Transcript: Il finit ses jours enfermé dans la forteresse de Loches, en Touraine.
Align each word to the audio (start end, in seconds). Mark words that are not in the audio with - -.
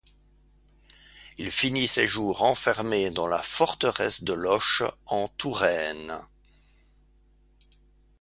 Il 1.37 1.51
finit 1.51 1.87
ses 1.87 2.07
jours 2.07 2.41
enfermé 2.41 3.11
dans 3.11 3.27
la 3.27 3.43
forteresse 3.43 4.23
de 4.23 4.33
Loches, 4.33 4.81
en 5.05 5.27
Touraine. 5.37 6.23